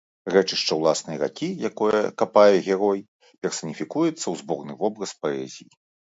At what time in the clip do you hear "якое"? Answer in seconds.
1.69-1.99